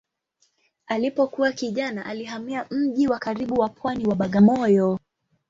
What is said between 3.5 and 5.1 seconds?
wa pwani wa Bagamoyo.